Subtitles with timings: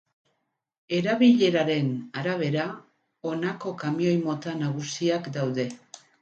[0.99, 1.91] Erabileraren
[2.21, 2.63] arabera,
[3.33, 5.69] honako kamioi mota nagusiak daude.